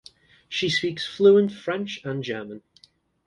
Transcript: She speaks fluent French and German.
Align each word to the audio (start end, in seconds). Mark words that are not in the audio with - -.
She 0.49 0.67
speaks 0.69 1.05
fluent 1.05 1.51
French 1.51 2.03
and 2.03 2.23
German. 2.23 2.63